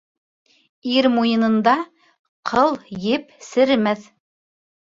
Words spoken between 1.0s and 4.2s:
муйынында ҡыл-еп серемәҫ.